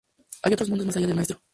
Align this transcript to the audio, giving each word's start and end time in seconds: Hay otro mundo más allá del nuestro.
Hay 0.41 0.53
otro 0.53 0.65
mundo 0.65 0.83
más 0.83 0.97
allá 0.97 1.05
del 1.05 1.15
nuestro. 1.15 1.41